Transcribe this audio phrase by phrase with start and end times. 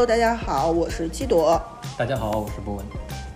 [0.00, 1.60] Hello，大家好，我是七朵。
[1.98, 2.86] 大家好，我是博文。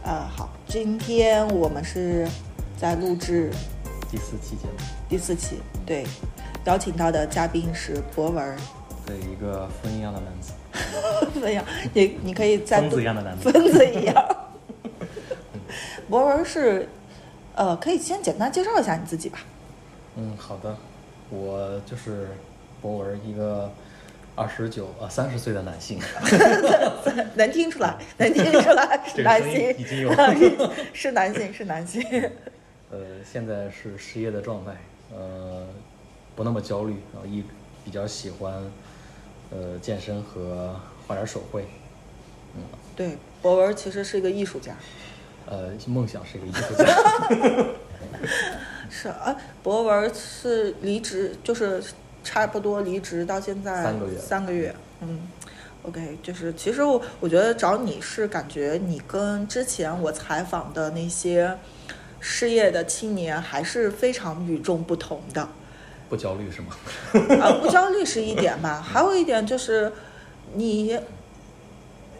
[0.02, 2.26] 啊，好，今天我们是
[2.78, 3.50] 在录制
[4.10, 6.06] 第四期节目，第四期，对，
[6.64, 8.56] 邀请到的嘉宾是博文。
[9.04, 10.54] 对，一个风一样的男子。
[11.38, 11.62] 风一样，
[11.92, 13.52] 你你可以再疯子一样的男子。
[13.52, 14.36] 疯子一样。
[16.08, 16.88] 博文是，
[17.54, 19.40] 呃，可以先简单介绍一下你自己吧。
[20.16, 20.74] 嗯，好的，
[21.28, 22.30] 我就是
[22.80, 23.70] 博文，一个。
[24.36, 26.00] 二十九啊三十岁的男性，
[27.36, 30.12] 能听出来，能听出来是男性，已经有
[30.92, 32.02] 是男性是男性。
[32.90, 34.72] 呃，现在是失业的状态，
[35.14, 35.64] 呃，
[36.34, 37.44] 不那么焦虑，然后一
[37.84, 38.52] 比较喜欢
[39.50, 40.74] 呃健身和
[41.06, 41.64] 画点手绘。
[42.56, 42.62] 嗯，
[42.96, 44.74] 对，博文其实是一个艺术家。
[45.46, 46.84] 呃，梦想是一个艺术家。
[48.90, 51.80] 是啊，博文是离职就是。
[52.24, 55.28] 差不多离职到现在三个月，三个月，嗯
[55.82, 61.56] ，OK，就是其实我我觉得找你是感觉你跟之前我采访的那些
[62.18, 65.46] 失业的青年还是非常与众不同的。
[66.08, 66.68] 不焦虑是吗？
[67.42, 69.92] 啊，不焦虑是一点吧，还有一点就是
[70.54, 70.98] 你，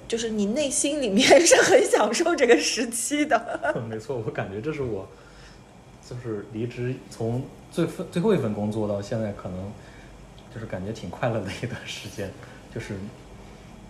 [0.07, 3.59] 就是你内心里面是很享受这个时期的。
[3.89, 5.09] 没错，我感觉这是我，
[6.07, 9.73] 就是离职从最份最后一份工作到现在可能。
[10.55, 12.31] 就是感觉挺快乐的一段时间，
[12.73, 12.97] 就是，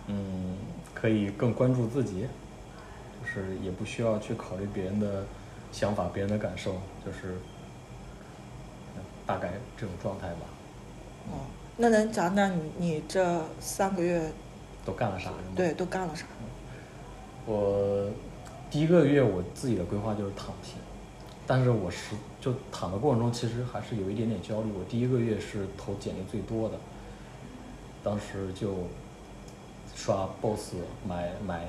[0.07, 0.57] 嗯，
[0.95, 2.27] 可以更关注自己，
[3.21, 5.23] 就是也不需要去考虑别人的
[5.71, 7.35] 想法、别人的感受，就是
[9.27, 10.41] 大概这种状态吧。
[11.31, 11.45] 哦，
[11.77, 14.31] 那能讲讲你你这三个月
[14.83, 15.31] 都干了啥？
[15.55, 16.25] 对，都干了啥？
[17.45, 18.09] 我
[18.71, 20.73] 第一个月我自己的规划就是躺平。
[21.47, 24.69] 但是我是就躺的过程中，其实还是有一点点焦虑。
[24.77, 26.75] 我第一个月是投简历最多的，
[28.03, 28.75] 当时就
[29.95, 30.75] 刷 BOSS
[31.09, 31.65] 买买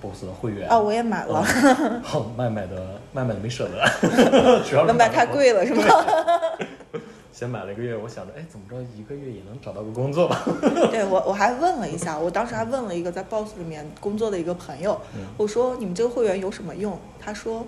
[0.00, 1.42] BOSS 的会员啊，我也买了。
[2.04, 5.82] 好，卖卖的卖卖的没舍得， 主要是买太贵了，是吗？
[7.32, 10.44] 先买了一个月，我想着，哎，怎么着一个月也能找到个工作吧？
[10.92, 15.00] 对我我还问了一下，我当时还问了一个在 BOSS 里面工作的一个朋友，
[15.36, 16.96] 我说你们这个会员有什么用？
[17.18, 17.66] 他说。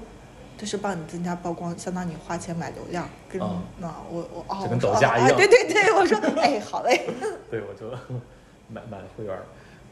[0.57, 3.41] 就是帮你增加曝光，相当于你花钱买流量，跟
[3.81, 7.07] 那我我哦，就跟抖加一样，对对对，我说哎好嘞，
[7.51, 7.91] 对我就
[8.73, 9.37] 买买了会员，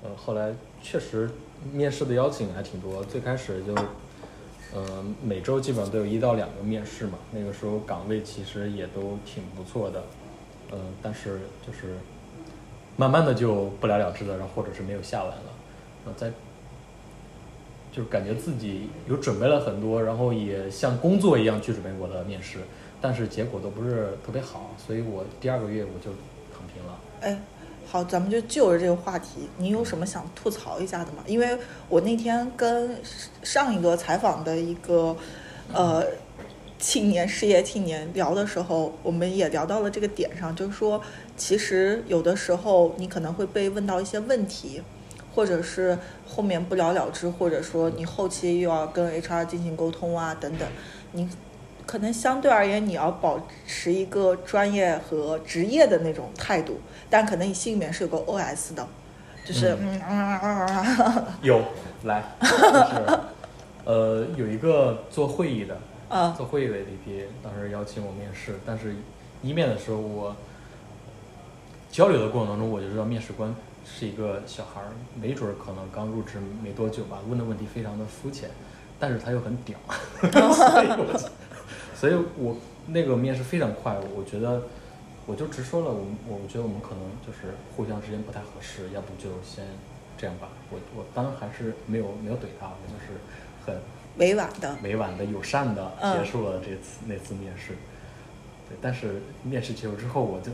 [0.03, 0.53] 呃后来
[0.83, 1.29] 确实
[1.73, 3.75] 面试的邀请还挺多，最开始就
[4.75, 10.03] 呃每周基本上都有一到两个面试嘛，那个时候岗位其实也都挺不错的，
[10.71, 11.97] 呃但是就是
[12.97, 15.43] 慢慢的就不了了之了，然后或者是没有下文了，
[16.07, 16.31] 呃在。
[17.93, 22.59] 就是感觉自己有准备了很多，然后也像工作一样去准备过的面试，
[23.03, 26.11] 但是结果都不是特别好，所以我第二个月我就
[26.51, 26.99] 躺平了。
[27.21, 27.39] 哎，
[27.87, 31.23] 好，咱们就就着这个话题，你有什么想吐槽一下的吗？
[31.27, 31.59] 因为
[31.91, 32.97] 我那天跟
[33.43, 35.15] 上一个采访的一个
[35.75, 36.03] 呃
[36.79, 41.03] 青年事业青年聊的时候，我们也聊到了这个点上，就是说，
[41.37, 44.81] 其实有的时候你可能会被问到一些问题。
[45.35, 50.69] 或者是后面不了了之，或者说你后期又要跟 HR 进行沟通啊，等等，
[51.13, 51.29] 你
[51.87, 58.87] 可能相对而言你要保持一个专业和职业的那种态度，但可能你心里面是有个 OS 的，
[59.45, 59.77] 就是
[60.09, 61.61] 嗯有
[62.05, 63.21] 来， 就是
[63.85, 65.77] 呃有一个做会议的，
[66.09, 68.95] 啊，做会议的 APP，当时邀请我面试，但是
[69.43, 70.37] 一面的时候我
[71.91, 73.53] 交流的过程当中，我就知道面试官。
[73.85, 78.49] 是一个小孩儿，没准儿可能刚入职没多久吧，问的问题非常的肤浅，
[78.99, 79.79] 但是他又很屌，
[80.23, 81.31] 所以我，
[81.95, 82.57] 所以我
[82.87, 84.63] 那个面试非常快，我觉得
[85.27, 89.67] 我就直说了，我我觉得我们可能就是互相之间不太合适，要不就先
[90.17, 90.49] 这样吧。
[90.71, 93.19] 我我当然还是没有没有怼他，我就是
[93.67, 93.81] 很
[94.19, 97.73] 委婉的、委婉的、友善的结束了这次那次面试。
[98.69, 100.51] 对，但是面试结束之后，我就。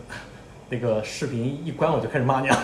[0.70, 2.54] 那个视频一关，我就开始骂娘，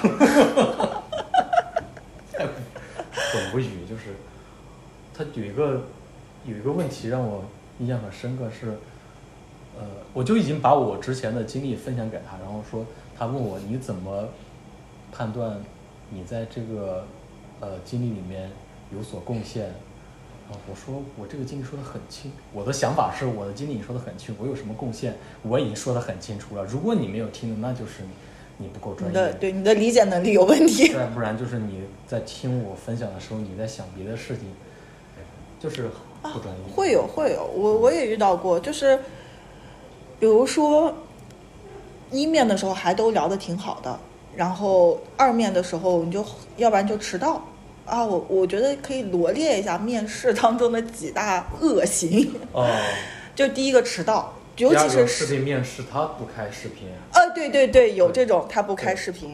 [2.33, 3.87] 太很无语。
[3.89, 4.15] 就是
[5.15, 5.83] 他有一个
[6.45, 7.45] 有一个问题让我
[7.79, 8.77] 印象很深刻，是
[9.79, 12.85] 呃，我就已经把我之前的经历分享给他，然后说
[13.17, 14.29] 他问我你怎么
[15.11, 15.59] 判断
[16.11, 17.07] 你在这个
[17.61, 18.51] 呃经历里面
[18.95, 19.73] 有所贡献。
[20.51, 26.65] 啊，我说我这个经历说的很清，我的想法是我的经历你说的很清，我有什么贡献我已经说的很清楚了。
[26.65, 28.03] 如果你没有听，那就是
[28.59, 29.33] 你不够专业。
[29.41, 30.93] 对，你的理解能力有问题。
[30.93, 34.45] 再不然就是你在听我分享的时候，你在想别的事情，
[35.59, 35.89] 就是
[36.23, 36.75] 不专业。
[36.75, 38.99] 会有会有，我我也遇到过，就是
[40.21, 40.95] 比如说
[42.11, 43.99] 一面的时候还都聊的挺好的，
[44.37, 46.23] 然后二面的时候你就
[46.59, 47.43] 要不然就迟到
[47.87, 52.67] 啊，我我觉得可以罗列一下面试当中的几大恶行，哦，
[53.35, 59.33] 就第一个迟到，尤其是视频面试他不开视频，呃，对对对，有这种他不开视频，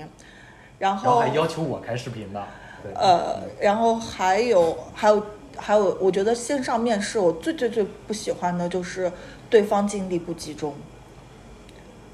[0.79, 2.45] 然然后后还要求我开视频的，
[2.83, 5.27] 对，呃，然后还有还有
[5.57, 9.11] 还有，我觉得线上面试我最最最不喜欢的就是
[9.49, 10.75] 对方精力不集中。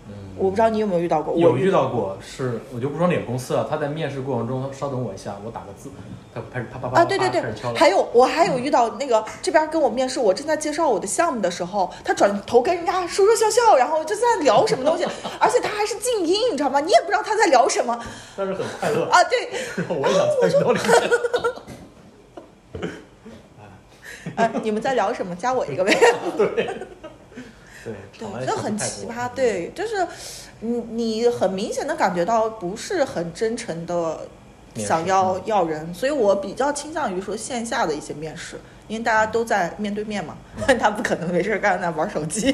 [0.09, 5.91] 嗯，我不知道你有没有遇到过，我有遇到过，是我就不说哪个公司了，他在面试过程中，稍等我一下，我打个字，
[6.35, 7.43] 他开始啪啪啪啊，对对对
[7.75, 15.05] 还有我还有遇到那个这边跟我面试，我正在介绍我的项目的时候，他转头跟人家说说笑笑，然后就在聊什么东西，
[15.41, 16.79] 而且他还是静音，你知道吗？
[16.81, 17.99] 你也不知道他在聊什么
[18.37, 19.19] 但是很快乐，啊。
[19.25, 21.11] 对，然后我也想参与到里面。
[24.35, 25.35] 呃， 你们在聊什么？
[25.37, 25.97] 加我一个呗。
[26.37, 26.69] 对，
[28.19, 30.07] 对场外，这很奇葩。，对，就是
[30.61, 34.21] 你你很明显的感觉到不是很真诚的
[34.75, 40.37] 想要嗯要人，所以我比较倾向于说线下的一些面试，因为大家都在面对面嘛，
[40.79, 42.53] 他不可能没事儿干那玩手机、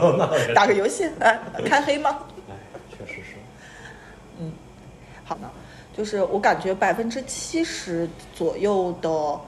[0.54, 2.18] 打个游戏，哎，开黑吗？
[2.48, 2.54] 哎，
[2.90, 3.34] 确实是。
[4.40, 4.52] 嗯
[5.24, 5.50] 好的，
[5.94, 9.38] 就是我感觉百分之七十左右的，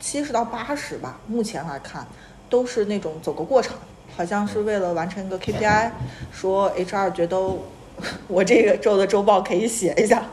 [0.00, 2.06] 七十到八十吧，目前来看
[2.48, 3.76] 都是那种走个过场，
[4.16, 5.90] 好像是为了完成一个 KPI，
[6.32, 7.36] 说 HR 觉得
[8.28, 10.24] 我这个周的周报可以写一下，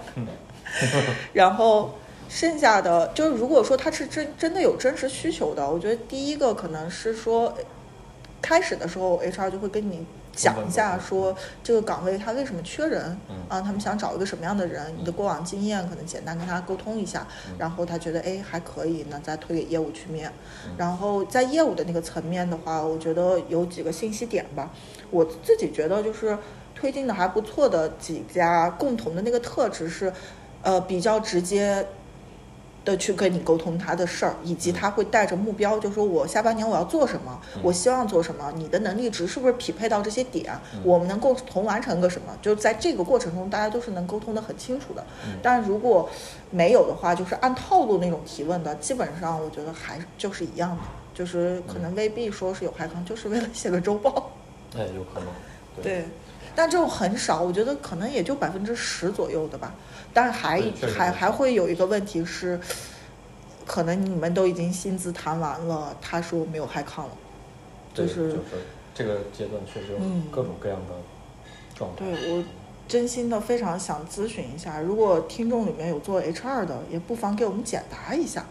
[1.33, 1.94] 然后
[2.30, 7.54] 剩下的就是如果说他是真真的有真实需求的，我觉得第一个可能是说，
[8.42, 20.31] 开始的时候 HR 就会跟你讲一下说这个岗位他为什么缺人，嗯啊，他们想找一个什么样的人，你的过往经验可能简单跟他沟通一下，嗯然后他觉得哎还可以，那再推给业务去面
[20.66, 20.74] 嗯。
[20.78, 24.72] 然后在业务的那个层面的话，我觉得有几个信息点吧，
[25.10, 26.38] 我自己觉得就是
[26.74, 30.12] 推进的还不错的几家共同的那个特质是，
[30.62, 31.86] 呃，比较直接。
[32.83, 42.36] 的去跟你沟通他的事儿，以及他会带着目标，就说我下半年我要做什么，嗯我希望做什么，你的能力值是不是匹配到这些点，嗯我们能共同完成个什么？
[42.42, 45.06] 就在这个过程中，大家都是能沟通的很清楚的。
[45.25, 46.10] 嗯但如果
[46.50, 50.83] 没有的话，就是按套路那种提问的，基本上我觉得还就是一样的，
[51.13, 54.31] 就是可能未必说是有害康，就是为了写个周报。
[54.75, 55.28] 哎，有可能。
[55.81, 56.06] 对，
[56.54, 59.74] 但这种很少，我觉得可能也就百分之十左右的吧。
[60.13, 60.61] 但还
[60.95, 62.59] 还还会有一个问题是，
[63.65, 67.11] 可能你们都已经薪资谈完了，他说没有害康了，
[67.93, 68.37] 对，就就是是
[68.93, 70.93] 这个阶段确实有嗯各种各样的
[71.75, 72.05] 状态。
[72.05, 72.43] 对我
[72.87, 78.45] 真心的非常想咨询一下，如果听众里面有做 HR 的，也不妨给我们解答一下，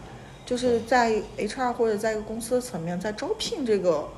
[0.45, 4.09] 就是在 HR 或者在一个公司的层面，在招聘这个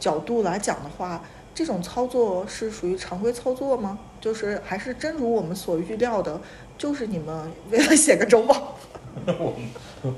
[0.00, 1.22] 角度来讲的话，
[1.54, 3.96] 这种操作是属于常规操作吗？
[4.20, 6.40] 就是还是真如我们所预料的，
[6.78, 8.76] 就是你们 为了写个周报？
[9.38, 9.54] 我
[10.02, 10.14] 们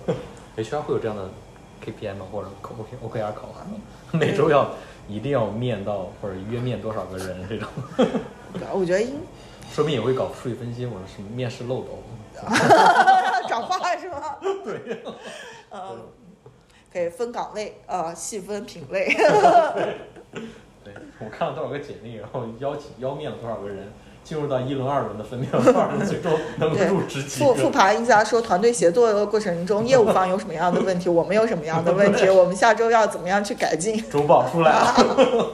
[0.65, 1.29] HR 会有这样的
[1.85, 2.27] KPI 吗？
[2.33, 4.19] 或者 OK OKR 考核？
[4.19, 4.71] 每周要
[5.09, 7.69] 一定要面到或者约面多少个人这种，
[8.73, 9.21] 我觉得应
[9.73, 11.99] 说不定也会搞数据分析或者什么面试漏斗。
[13.49, 14.37] 转化是吗？
[14.65, 15.03] 对，
[15.71, 15.97] 呃，
[16.93, 19.15] 可以分岗位，呃，细分品类。
[20.85, 23.93] 对我看了多少个简历，然后邀请邀面了多少个人，
[24.27, 27.71] 进入到一轮、二轮的分辨了多少人最终能够入职几复复。
[27.71, 35.47] 盘一下，说团队协作的过程中， 业务方有什么样的问题，我们有什么样的问题，我们下周要怎么样去改进 周报出来了？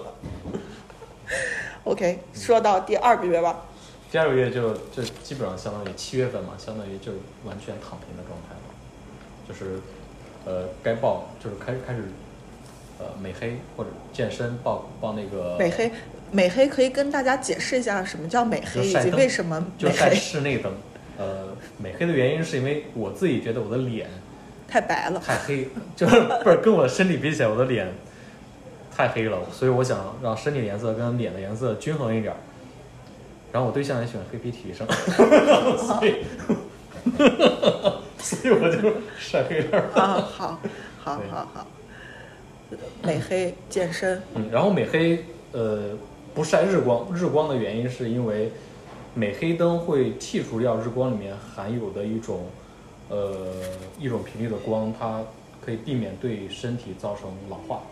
[1.85, 3.67] OK，说到第二个月吧，
[4.11, 8.73] 第二个月就就基本上相当于七月份嘛，相当于就是完全躺平的状态了，
[9.47, 9.81] 就是
[10.47, 12.05] 呃该报就是开始开始
[12.99, 15.91] 呃美黑或者健身报报那个美黑，
[16.33, 20.73] 美黑可以跟大家解释一下什么叫美黑，以及为什么就晒美黑室内灯。
[21.19, 24.09] 呃，美黑的原因是因为我自己觉得我的脸
[24.67, 25.23] 太白了。
[25.25, 27.87] 太黑，就是不是跟我身体比起来，我的脸
[28.97, 32.37] 太黑了，所以我想让身体颜色跟脸的颜色均衡一点儿。
[33.53, 34.87] 然后我对象也喜欢黑皮体育生，
[35.77, 36.25] 所以
[38.19, 39.79] 所以我就晒黑了。
[39.95, 40.59] 啊，好，
[40.99, 41.67] 好，好，好，
[43.03, 45.23] 美黑健身，嗯，然后美黑
[45.53, 45.91] 呃
[46.35, 48.51] 不晒日光，日光的原因是因为
[49.15, 52.47] 美黑灯会剔除掉日光里面含有的一种
[53.09, 53.49] 呃
[53.99, 55.23] 一种频率的光，它
[55.65, 57.83] 可以避免对身体造成老化，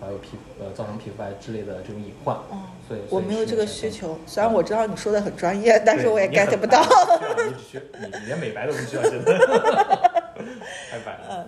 [0.00, 2.36] 还有皮呃造成皮肤癌之类的这种隐患。
[2.36, 3.90] 哦所以我没有这个需。
[3.90, 6.82] 求，虽然我知道你说的很专业，但是我也 get 不到。
[6.82, 9.38] 你只需你你连美白都不需要，真的
[10.90, 11.46] 太白了，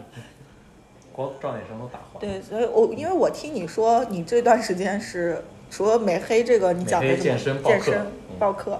[1.12, 2.21] 光照点声都打黄。
[2.21, 8.38] 嗯对，所以我因为我听你说你这段时间是除了美黑这个，你讲的什么健身报课健身嗯。
[8.38, 8.78] 报课，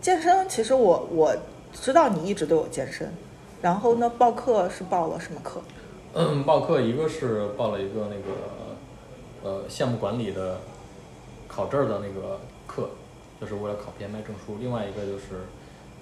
[0.00, 1.36] 健身其实我我
[1.72, 3.12] 知道你一直都有健身，
[3.60, 5.60] 然后呢，报课是报了什么课？
[6.14, 8.30] 嗯，报课一个是报了一个那个
[9.42, 10.60] 呃项目管理的
[11.48, 12.38] 考证的那个
[12.68, 12.90] 课，
[13.40, 15.48] 就是为了考 PMI 证书；另外一个就是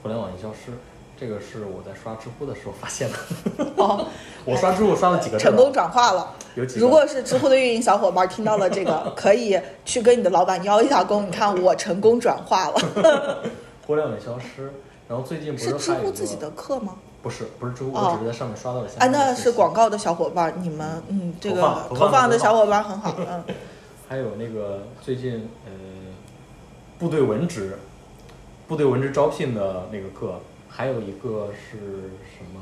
[0.03, 0.73] 互联网营销师，
[1.19, 3.67] 这个是我在刷知乎的时候发现的。
[3.77, 4.07] 哦，
[4.45, 6.33] 我刷知乎刷了几个成功转化了。
[6.55, 11.27] 有几个如果是知乎的运营小伙伴听到了这个，可以去跟你的老板邀一下功。
[11.27, 13.43] 你看我成功转化了，
[13.87, 14.73] 互联网营销师，
[15.09, 16.95] 然后最近不是知还有一个乎自己的课吗？
[17.23, 23.43] 不是不是知乎，哦我只是在上面刷到了相哎，那是广告的小伙伴，你们嗯，这个投放的小伙伴很好，嗯，
[24.09, 25.73] 还有那个最近呃
[26.99, 27.77] 部队文职，
[28.69, 31.79] 部队文职招聘的那个课，还有一个是
[32.37, 32.61] 什么？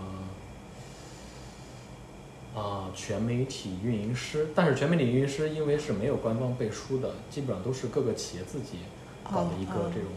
[2.56, 8.78] 啊、全媒体运营师，但是全媒体运营师因为是没有官方背书的，基本上都是各个企业自己
[9.24, 10.12] 搞的一个这种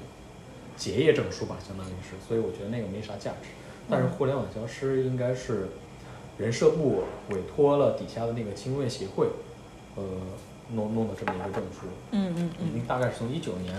[0.75, 3.50] 结业证书吧，相当于是，所以我觉得那个没啥价值。
[3.89, 5.70] 但是互联网营销师应该是
[6.38, 9.29] 人社部委托了底下的那个青工业协会，
[9.96, 10.03] 呃，
[10.75, 13.74] 弄弄的这么一个证书，嗯嗯已经嗯，大概是从一九年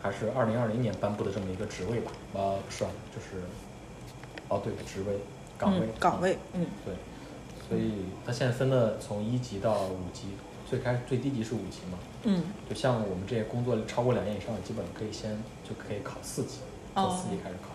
[0.00, 3.42] 还是二零二零年颁布的这么一个职位吧，呃，不是啊，就是，
[4.48, 5.18] 哦对，职位
[5.58, 6.94] 岗位、嗯岗位，嗯对，
[7.68, 10.28] 所以它现在分的从一级到五级，
[10.68, 15.30] 最开最低级是五级嘛，嗯，就像我们这些工作超过两年以上的，基本可以先
[15.68, 16.58] 就可以考四级，
[16.94, 17.68] 从哦四级开始考。
[17.68, 17.74] 嗯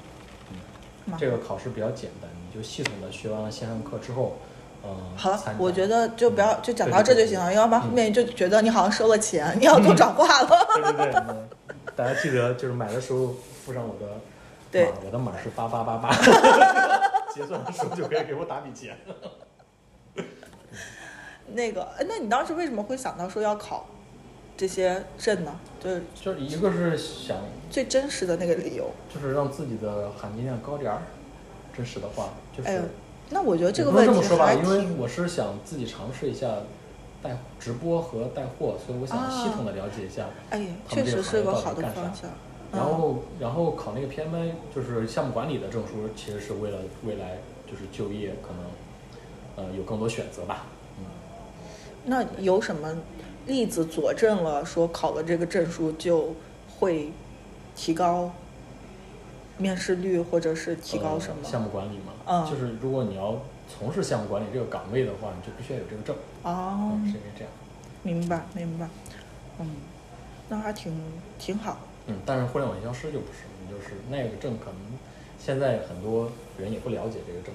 [1.17, 4.37] 这个考试比较简单，你就系统的学完了线上课之后，
[4.83, 10.67] 嗯，好了我觉得就不要就讲到这就行了，要不然嗯后面就觉得你好像收了钱，你要做转化了。
[10.75, 11.49] 对对对，嗯
[11.99, 14.21] 大家记得就是买的时候附上我的
[14.71, 16.09] 对码，我的码是八八八八，
[17.35, 18.97] 结算的时候就可以给我打笔钱。
[21.47, 23.85] 那个，哎那你当时为什么会想到说要考
[24.55, 25.59] 这些证呢？
[25.83, 27.35] 就是就是一个是想
[27.69, 28.89] 最真实的那个理由。
[29.13, 31.01] 就是让自己的含金量高点儿，
[31.75, 32.69] 真实的话就是。
[32.69, 32.81] 哎呦，
[33.29, 36.47] 那我觉得这个问题这么说吧，因为我是想自己尝试一下
[37.21, 40.25] 带直播和带货，所以我想啊系统的了解一下。
[40.51, 42.29] 哎确实是个好的方向。
[42.71, 50.65] 然后，然后考那个 PMI 就是项目管理的证书，其实是为了未来就是就业可能，呃，有更多选择吧。
[50.99, 51.05] 嗯，
[52.05, 52.95] 那有什么
[53.47, 56.35] 例子佐证了说考了这个证书就
[56.79, 57.11] 会
[57.75, 58.31] 提高
[59.57, 61.41] 面试率，或者是提高什么？
[61.43, 63.35] 呃项目管理嘛，嗯就是如果你要
[63.69, 66.15] 从事项目管理这个岗位的话，你就必须要有这个证。
[66.43, 67.53] 哦嗯，，是因为这样。
[68.01, 68.87] 明白明白，
[69.59, 69.75] 嗯，
[70.49, 70.99] 那还挺
[71.37, 71.77] 挺好。
[72.07, 74.75] 嗯，但是互联网营销师就不是，你就是那个证可能
[75.37, 77.53] 现在很多人也不了解这个证。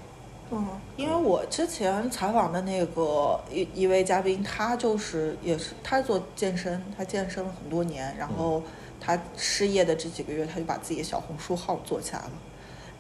[0.51, 0.67] 嗯，
[0.97, 8.63] 因为我之前采访的那个一一位嘉宾，他就是也是他做健身，他健身了很多年，然后
[9.01, 12.31] 他失业的这几个月，他就把自己的小红书号做起来了。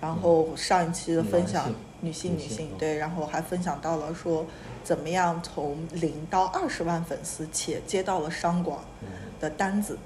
[0.00, 1.70] 然后上一期的分享，
[2.04, 4.44] 女性女女性对，然后还分享到了说
[4.82, 9.08] 怎么样从零到二十万粉丝，且接到了商广嗯
[9.40, 9.98] 的单子，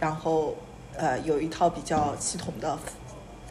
[0.00, 0.56] 然后
[0.96, 2.78] 呃有一套比较系统的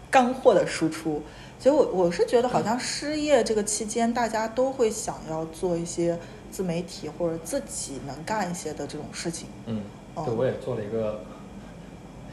[0.10, 1.22] 干货的输出。
[1.60, 6.18] 所以我我是觉得，好像失业这个期间，大家都会想要做一些
[6.50, 9.48] 自媒体或者自己能干一些的这种事情。
[9.68, 9.84] 嗯，
[10.16, 11.24] 哦对，我也做了一个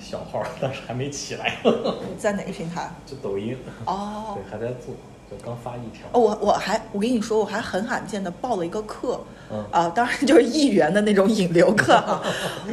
[0.00, 2.90] 小号，但是还没起来，你 在哪个平台？
[3.04, 4.94] 就抖音，哦对，还在做，
[5.30, 6.06] 就刚发一条。
[6.12, 9.20] 哦，我我还我跟你说，我还很罕见的报了一个课，
[9.50, 12.22] 嗯啊，当然就是一元的那种引流课啊。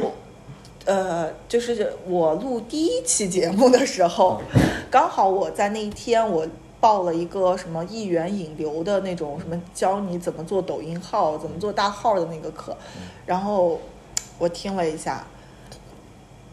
[0.00, 0.12] 我
[0.86, 4.40] 呃，就是我录第一期节目的时候，
[4.90, 6.46] 刚好我在那一天我
[6.80, 12.76] 报了一个什么一元引流的那种什么教你怎么做抖音号、怎么做大号的那个课，
[13.26, 13.80] 然后
[14.38, 15.26] 我听了一下。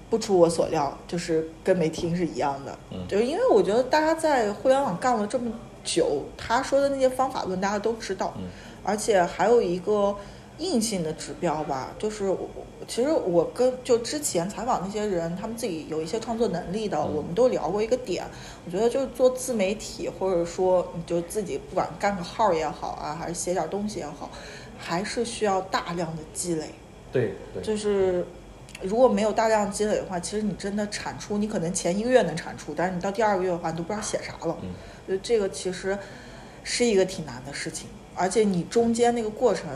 [0.10, 2.78] 不出我所料，就是跟没听是一样的。
[2.92, 5.52] 嗯就因为我觉得大家在互联网干了这么
[5.84, 8.44] 久，他说的那些方法论大家都知道，嗯。
[8.84, 10.14] 而且还有一个
[10.58, 12.50] 硬性的指标吧，就是我
[12.86, 17.16] 其实我跟就之前采访那些人，他们自己有一些创作能力的，嗯。
[17.16, 18.26] 我们都聊过一个点，
[18.66, 24.30] 我觉得就是做自媒体，或者说你就自己不管干个号也好啊，还是写点东西也好，
[24.78, 26.70] 还是需要大量的积累。
[27.12, 28.26] 对对，就是
[28.84, 34.58] 如果没有大量积累的话，其实你真的产出，你可能前一个月能产出，但是你到第二个月的话，你都不知道写啥了。
[34.62, 34.70] 嗯
[35.06, 35.98] 所以这个其实
[36.64, 39.70] 是一个挺难的事情，而且你中间那个过程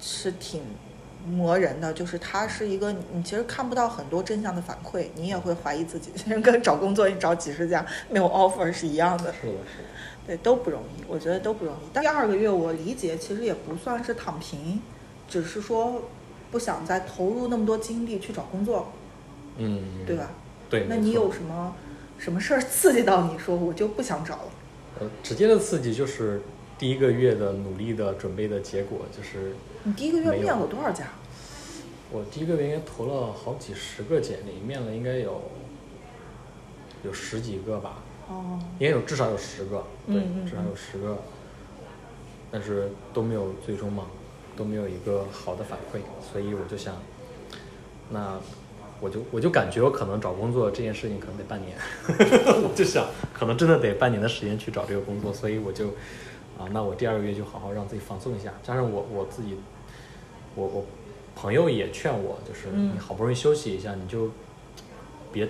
[0.00, 0.60] 是挺
[1.24, 9.32] 磨人的，就是它是一个你其实看不到很多正向的反馈，你也会怀疑自己，其实跟找工作你找几十家没有 offer 是一样的。
[9.32, 9.88] 是的，是的。
[10.26, 11.86] 对，都不容易，我觉得都不容易。
[11.92, 14.82] 但第二个月我理解其实也不算是躺平，
[15.28, 16.02] 只是说
[16.50, 18.92] 不想再投入那么多精力去找工作，
[19.58, 20.30] 嗯，对吧？
[20.70, 21.74] 对，那你有什么
[22.18, 24.50] 什么事儿刺激到你说我就不想找了？
[25.00, 26.40] 呃直接的刺激就是
[26.78, 31.04] 第一个月的努力的准备的结果，就是你第一个月面了多少家？
[32.12, 35.42] 我第一个月应该投了好几十个简历，面了应该有
[37.02, 41.18] 有十几个吧，哦，应该有至少有十个，对，嗯嗯至少有十个，
[42.52, 44.06] 但是都没有最终嘛，
[44.56, 45.98] 都没有一个好的反馈，
[46.32, 46.94] 所以我就想，
[48.10, 48.38] 那
[49.00, 51.76] 我就我就感觉我可能找工作这件事情可能得半年，
[52.62, 55.88] 我就想可能真的得半年的时间去找这个工作，所以我就
[56.58, 59.56] 啊，那我第二个月就好好让自己放松一下，加上我我自己，
[60.54, 60.84] 我我
[61.34, 62.92] 朋友也劝我，就是嗯。
[62.94, 64.30] 你好不容易休息一下，你就
[65.32, 65.48] 别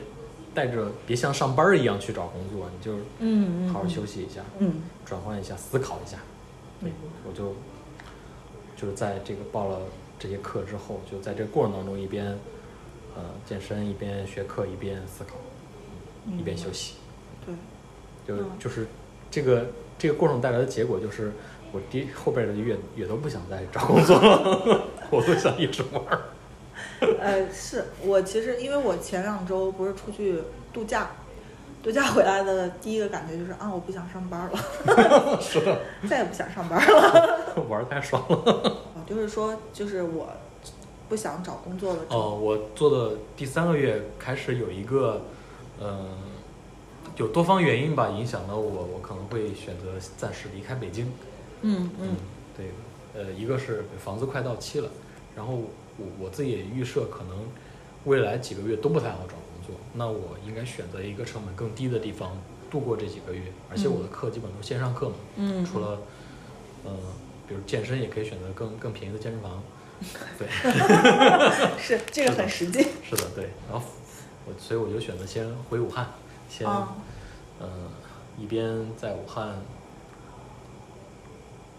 [0.54, 4.82] 带着别像上班儿一样去找工作，你就嗯嗯好好嗯休息一下，嗯。
[5.04, 6.16] 转换一下，思考一下。
[6.80, 6.90] 对，
[7.28, 7.54] 我就
[8.76, 9.80] 就是在这个报了
[10.18, 12.26] 这些课之后，就在这个过程当中一边
[13.14, 15.36] 呃健身，一边学课，一边思考，
[16.38, 16.94] 一边休息。
[17.44, 17.54] 对，
[18.26, 18.86] 就嗯就是
[19.30, 19.66] 这个
[19.98, 21.32] 这个过程带来的结果就是，
[21.72, 26.22] 我第后边的月月都不想再找工作了， 我都想一直玩儿。
[27.20, 30.38] 呃，是我其实因为我前两周不是出去
[30.72, 31.10] 度假，
[31.84, 37.54] 度假回来的第一个感觉就是啊，我不想上班了， 是的， 再也不想上班了。
[37.68, 38.52] 玩儿太爽了。
[38.96, 40.26] 啊，就是说，就是我
[41.10, 42.00] 不想找工作了。
[42.08, 45.20] 哦，我做的第三个月开始有一个，
[45.78, 46.08] 嗯、
[47.16, 48.62] 有多方原因吧，影响了我，
[48.94, 51.12] 我可能会选择暂时离开北京。
[51.60, 52.16] 嗯嗯
[52.56, 52.70] 对，
[53.14, 54.88] 呃，一个是房子快到期了，
[55.36, 55.52] 然后
[55.98, 57.36] 我我自己也预设可能
[58.06, 62.36] 未来几个月都不太好找工作，那我应该选择一个成本更低的地方
[62.70, 66.00] 度过这几个月，而且我的课基本都是线上课嘛，嗯，除了，
[66.84, 66.92] 呃，
[67.48, 69.62] 比如健身也可以选择更更便宜的健身房，
[70.38, 70.48] 对。
[71.78, 72.86] 是这个很实际。
[73.02, 73.50] 是的，对。
[73.70, 73.86] 然后
[74.46, 76.06] 我所以我就选择先回武汉，
[76.48, 76.94] 先啊
[77.60, 77.68] 嗯、
[78.38, 79.56] 一边在武汉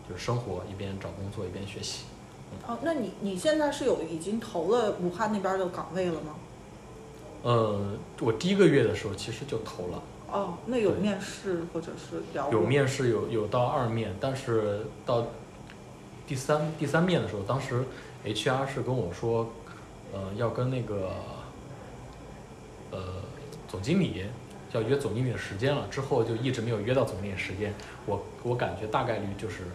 [0.07, 2.05] 就是生活，一边找工作，一边学习。
[2.65, 6.35] 哦，那你你现在是有已经投了武汉那边的岗位了吗？
[7.45, 7.79] 呃，
[8.21, 15.27] 我第一个月的时候其实就投了，哦，那有面试或者是聊有面试，有有到二面，但是到
[16.25, 17.83] 第三第三面的时候，当时
[18.25, 19.47] HR 是跟我说，
[20.11, 21.11] 呃，要跟那个
[22.89, 22.97] 呃
[23.67, 24.25] 总经理
[24.73, 27.71] 要约总经理的时间了，之后就一直没有约到总经理的时间，
[28.07, 29.65] 我我感觉大概率就是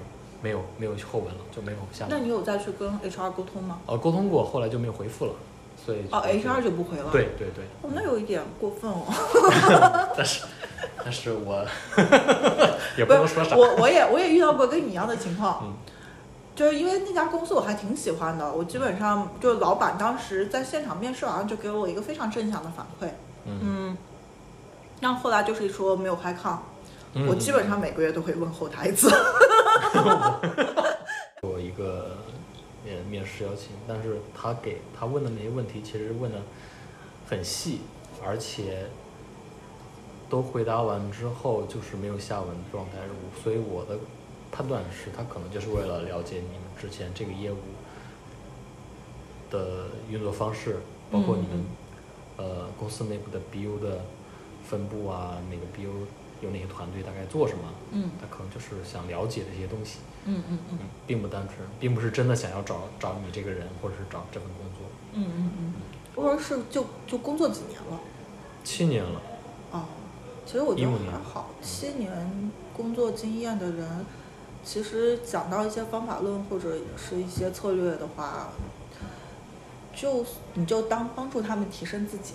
[0.42, 2.08] 没有没有后文了，就没有下文。
[2.10, 3.78] 那你有再去跟 HR 沟通吗？
[3.86, 5.32] 呃，沟通过，后来就没有回复了，
[5.84, 7.08] 所以哦，HR 就不回了。
[7.10, 9.06] 对对对，哦，那有一点过分哦。
[10.16, 10.44] 但是
[11.02, 11.64] 但是我
[12.98, 15.72] 也不不能说啥，我我也我也遇到过跟你一样的情况，嗯
[16.54, 23.06] 就是因为那家公司我还挺喜欢的，我基本上就老板当时在现场面试完就给我一个非常正向的反馈，
[23.46, 23.96] 嗯嗯，
[25.00, 26.62] 然后后来就是说没有开抗，
[27.14, 29.10] 嗯我基本上每个月都会问候他一次。
[31.42, 32.18] 我一个
[32.84, 36.42] 面面试邀请，但是他给他问的那些问题，其实问的
[37.28, 37.80] 很细，
[38.24, 38.86] 而且
[40.28, 42.98] 都回答完之后就是没有下文的状态，
[43.42, 43.98] 所以我的
[44.52, 47.56] 判断是他可能就是为了了解你们之前这个业务
[49.50, 50.78] 的运作方式，
[51.10, 51.64] 包括你们、
[52.36, 54.00] 呃公司内部的 BU 的
[54.64, 55.90] 分布啊，每个 BU
[56.40, 58.10] 有哪些团队大概做什么，嗯。
[58.20, 59.98] 他可能就是想了解这些东西。
[60.24, 60.78] 嗯嗯嗯。
[60.82, 64.88] 嗯，并不单纯，并不是真的想要找找你这个人，或者是找这份工作。
[65.12, 65.74] 嗯嗯嗯，
[66.14, 68.00] 或者是就就工作几年了？
[68.62, 69.20] 七年了，
[69.72, 69.84] 哦，
[70.44, 74.06] 其实我觉得还好，七年工作经验的人，
[74.62, 78.50] 其实讲到一些方法论或者是一些策略的话，
[80.00, 82.32] 就你就当帮助他们提升自己。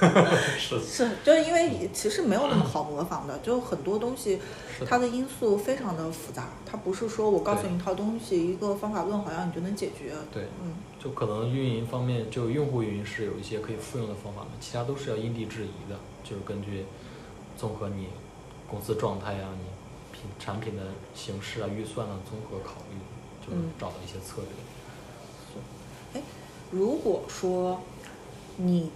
[0.58, 4.40] 是是，就是因为其实没有那么好模仿的，就很多东西
[4.88, 10.14] 它的因素非常的复杂，它不是说我告诉你一套东西，一个方法论好像你就能解决。
[10.32, 16.84] 对，嗯就可能运营方面，就用户运营是有一些可以复用的方法嘛，其他都是要因地制宜的，就是根据
[17.56, 18.08] 综合你
[18.68, 20.82] 公司状态啊、你品产品的
[21.14, 22.96] 形式啊、预算啊综合考虑，
[23.46, 24.48] 就找到一些策略。
[26.70, 27.82] 如果说
[28.56, 28.90] 你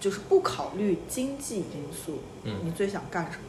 [0.00, 3.44] 就是不考虑经济因素，嗯你最想干什么？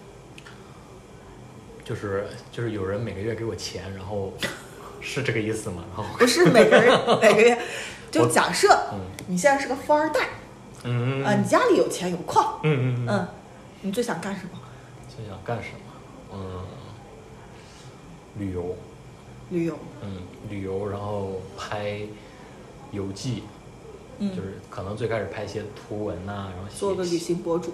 [1.84, 4.34] 就是就是有人每个月给我钱，然后
[5.02, 5.84] 是这个意思吗？
[5.96, 7.58] 然后不是每个人 每个月，
[8.12, 10.30] 就假设嗯你现在是个富二代，
[10.84, 13.28] 嗯啊、你家里有钱有矿，嗯嗯嗯嗯，
[13.82, 14.60] 你最想干什么？
[15.16, 15.80] 最想干什么？
[16.34, 16.66] 嗯，
[18.38, 18.76] 旅游，
[19.50, 19.78] 旅游。
[20.04, 22.02] 嗯，旅游，然后拍
[22.92, 23.44] 游记，
[24.20, 27.74] 嗯就是可能最开始拍一些图文呐、然后写做个旅行博主。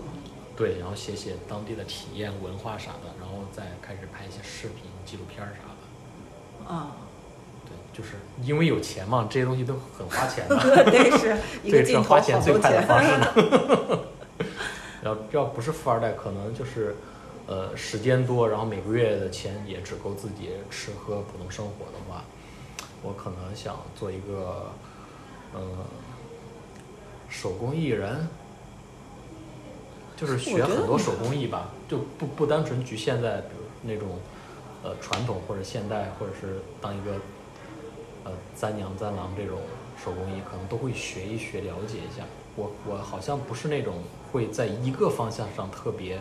[0.55, 5.61] 对，然后写写当地的体验、文化啥的，然后再开始拍一些视频、纪录片儿啥
[6.67, 6.73] 的。
[6.73, 6.95] 啊，
[7.65, 10.55] 对，就是因为有钱嘛，这些东西都很花钱的。
[10.85, 11.35] 对，是
[11.67, 12.81] 一个对，镜头是花钱最快的。
[12.83, 13.99] 方式呢。
[15.03, 16.95] 要要不是富二代，可能就是，
[17.45, 22.23] 呃，时间多，然后每个月的钱也只够自己吃喝普通生活的话，
[23.01, 24.71] 我可能想做一个，
[25.55, 25.77] 嗯、
[27.29, 28.27] 手工艺人，
[30.15, 34.19] 就是学很多手工艺吧，就不不单纯局限在比如那种，
[34.83, 37.13] 呃，传统或者现代，或者是当一个，
[38.23, 39.59] 呃，簪娘簪郎这种
[40.03, 42.23] 手工艺，可能都会学一学，了解一下。
[42.55, 46.19] 我我好像不是那种会在一个方向上特别，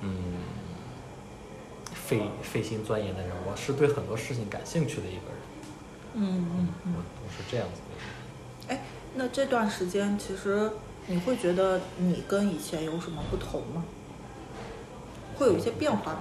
[0.00, 0.34] 嗯，
[1.94, 3.30] 费费心钻研的人。
[3.48, 5.42] 我是对很多事情感兴趣的一个人。
[6.14, 7.02] 嗯嗯嗯我。
[7.24, 8.74] 我是这样子的。
[8.74, 8.80] 哎，
[9.14, 10.70] 那这段时间其实
[11.06, 13.84] 你会觉得你跟以前有什么不同吗？
[15.36, 16.20] 会有一些变化吗？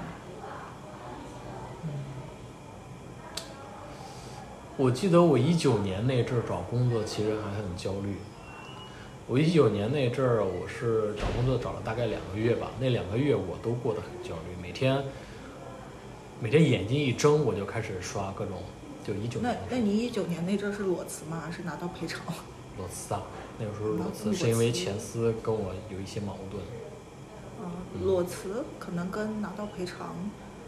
[4.77, 8.15] 我记得我一九年那阵儿找工作，其实还很焦虑。
[9.27, 15.04] 我一九年那阵儿，我是找工作找了大概两个月吧，那两个月我都过得很焦虑，每天
[16.39, 18.58] 每天眼睛一睁，我就开始刷各种，
[19.06, 21.42] 就一九那年的时候那你一九年那阵儿是裸辞吗？
[21.46, 22.22] 还是拿到赔偿？
[22.78, 23.22] 裸辞啊，
[23.60, 26.64] 那个时候裸辞是因为前司跟我有一些矛盾。
[27.62, 27.70] 啊，
[28.04, 30.16] 裸辞可能跟拿到赔偿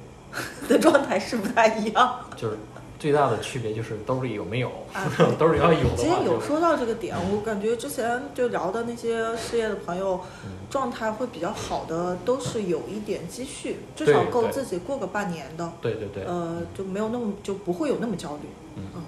[0.68, 2.26] 的状态是不太一样。
[2.36, 2.58] 就是
[3.00, 4.72] 最大的区别就是兜里有没有，
[5.38, 10.52] 兜里要有的其实有说到这个点，我感觉之前就聊的那些失业的朋友，嗯。
[10.70, 15.72] 状态会比较好的，都是有一点积蓄，至少够自己过个半年的。
[15.80, 18.48] 对对对，呃，就没有那么就不会有那么焦虑。
[18.78, 18.84] 嗯。
[18.96, 19.04] 嗯，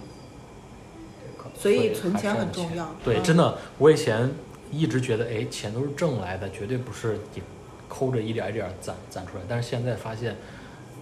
[1.57, 3.23] 所以存钱很重要对，嗯。
[3.23, 4.31] 真的，我以前
[4.71, 7.41] 一直觉得，哎，钱都是挣来的，绝对不是你
[7.89, 9.43] 抠着一点儿一点儿攒攒出来。
[9.47, 10.35] 但是现在发现，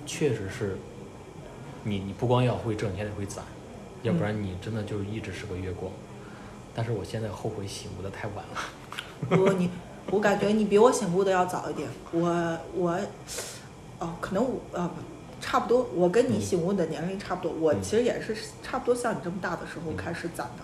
[0.06, 0.78] 确实是，
[1.84, 3.43] 你你不光要会挣，你还得会攒，
[4.02, 5.91] 要不然你真的就一直是个月光。
[6.76, 8.58] 但是我现在后悔醒悟的太晚了。
[9.30, 9.69] 不过你，
[10.10, 11.88] 我感觉你比我醒悟的要早一点。
[12.12, 13.00] 我我，
[14.00, 14.96] 哦，可能我呃不
[15.39, 17.52] 差不多，我跟你嗯醒悟的年龄差不多。
[17.60, 20.63] 我嗯其实也是差不多像你这么大的时候嗯开始攒的，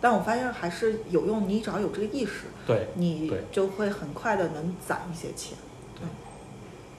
[0.00, 1.48] 但我发现还是有用。
[1.48, 5.58] 你只要有这个意识，对，你就会很快的能攒一些钱。
[5.96, 6.06] 对，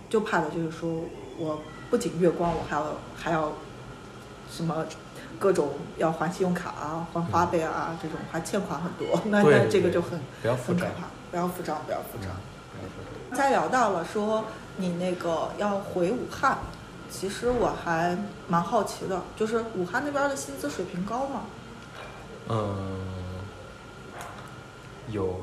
[0.10, 1.04] 就怕的就是说
[1.38, 1.60] 我
[1.92, 3.52] 不仅月光，我还要还要
[4.50, 4.86] 什么
[5.38, 12.30] 各种要还信用卡啊、还花呗啊、这种，还欠款很多，那那这个就很不要负债很可怕，不要付账，不要付账。
[12.72, 14.46] 不要负债再聊到了说
[14.78, 16.58] 你那个要回武汉，
[17.10, 21.42] 其实我还蛮好奇的，就是武汉那边的薪资水平高吗？
[22.50, 23.00] 嗯，
[25.10, 25.42] 有，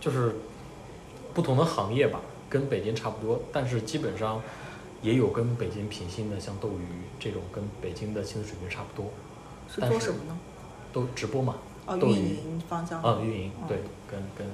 [0.00, 0.34] 就是
[1.34, 4.42] 不同的行业吧，跟北京差不多，但是基本上
[5.02, 6.86] 也有跟北京平薪的，像斗鱼
[7.18, 9.10] 这种，跟北京的薪资水平差不多，
[9.68, 10.36] 是做什么呢？
[10.92, 13.02] 都直播嘛，哦，运营方向。
[13.02, 13.78] 啊，运营嗯对，
[14.10, 14.46] 跟跟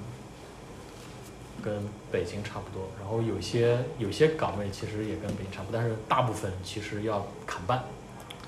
[1.62, 1.82] 跟
[2.12, 7.82] 北京差不多，然后有些有些岗位其实也跟北京差不多，但是大部分其实要砍半，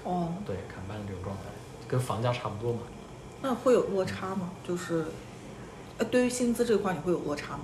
[0.05, 1.43] 哦，对，砍半这种状态，
[1.89, 2.81] 跟房价差不多嘛。
[3.41, 4.51] 那会有落差吗？
[4.67, 5.07] 就是，
[5.99, 7.61] 呃，对于薪资这块，你会有落差吗？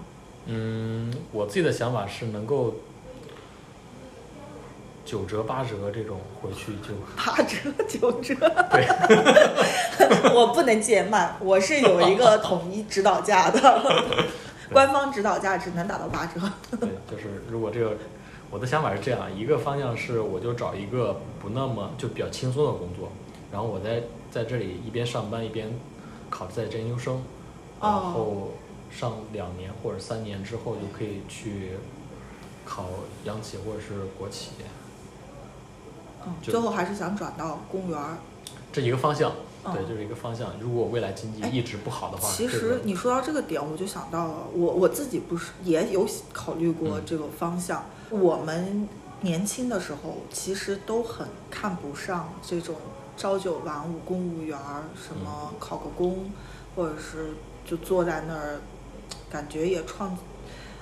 [0.47, 2.75] 嗯，我自己的想法是能够
[5.05, 8.35] 九折八折这种回去就 八折、九折，
[8.71, 8.87] 对，
[10.35, 13.61] 我不能借卖，我是有一个统一指导价的，
[14.73, 16.41] 官方指导价只能打到八折。
[16.81, 17.97] 对，就是如果这个
[18.51, 23.11] 我的想法是这样，一个方向是我就找一个不那么就比较轻松的工作，
[23.53, 25.69] 然后我在在这里一边上班一边
[26.31, 27.23] 考在职研究生，
[27.81, 28.13] 然哦。
[28.15, 28.53] 后
[28.91, 31.71] 上两年或者三年之后就可以去
[32.65, 32.85] 考
[33.25, 34.51] 央企或者是国企，
[36.27, 38.19] 嗯，最后还是想转到公务员儿。
[38.73, 39.31] 这一个方向。
[39.67, 40.51] 嗯对，就是一个方向。
[40.61, 47.83] 如果未来经济哎一直不好的话，其实你说到这个点，我就想到了，我我自己不是也有考虑过嗯这个方向。
[48.11, 48.87] 我们
[49.23, 52.77] 年轻的时候其实都很看不上这种
[53.17, 56.31] 朝九晚五公务员儿，什么嗯考个公，
[56.77, 57.33] 或者是
[57.65, 58.61] 就坐在那儿，
[59.31, 60.15] 感觉也创。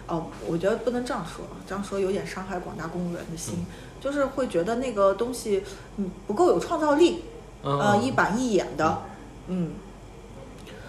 [0.09, 3.67] 哦，我觉得不能这样说，这样说有点伤害广大公务员的心，嗯
[4.03, 5.63] 就是会觉得那个东西
[5.97, 7.25] 嗯不够有创造力，
[7.63, 9.03] 嗯呃，一板一眼的，
[9.47, 9.73] 嗯。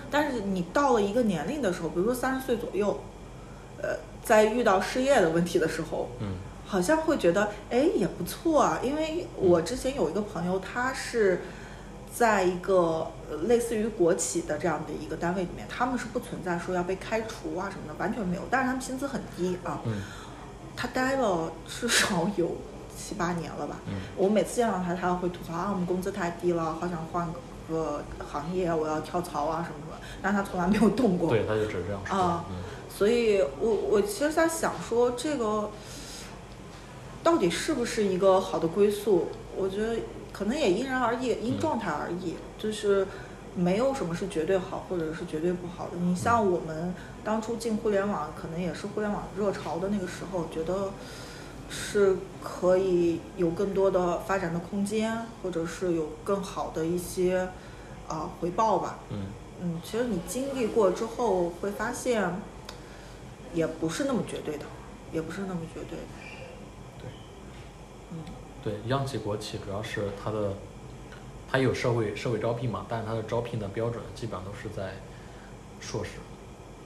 [0.09, 2.99] 但是你到了一个年龄的时候，比如说三十岁左右，
[3.81, 8.79] 呃，在遇到失业的问题的时候，嗯好像会觉得，哎，也不错啊。
[8.81, 11.41] 因为我之前有一个朋友，他是
[12.11, 18.41] 在一个呃类似于国企的这样的一个单位里面，他们是不存在说要被开除啊什么的，完全没有。
[18.49, 20.01] 但是他们薪资很低啊，嗯
[20.75, 22.55] 他待了至少有
[23.03, 23.77] 七八年了吧。
[23.87, 27.27] 嗯我每次见到他，他会吐槽啊，我们工资太低了，好想换
[27.69, 29.97] 个行业，我要跳槽啊什么什么。
[30.21, 31.29] 但他从来没有动过。
[31.29, 32.17] 对，他就只是这样说。
[32.17, 32.55] 啊嗯
[32.95, 35.71] 所以我我其实在想说，这个
[37.23, 39.29] 到底是不是一个好的归宿？
[39.57, 39.95] 我觉得
[40.31, 43.07] 可能也因人而异，因嗯状态而异，就是
[43.55, 45.97] 没有什么是绝对好或者是绝对不好的。
[45.97, 50.91] 你像我们当初进互联网，可能也是互联网热潮的那个时候，觉得
[51.69, 57.49] 是可以有更多的发展的空间，或者是有更好的一些
[58.07, 58.99] 啊、回报吧。
[59.09, 59.25] 嗯。
[59.61, 62.41] 嗯，其实你经历过之后会发现，
[63.53, 64.65] 也不是那么绝对的，
[65.11, 66.05] 也不是那么绝对的。
[66.99, 67.09] 对。
[68.11, 68.17] 嗯。
[68.63, 70.53] 对，央企国企主要是它的，
[71.49, 74.95] 它有社会社会招聘嘛，但是它的招聘的标准基本上都是在
[75.79, 76.11] 硕士，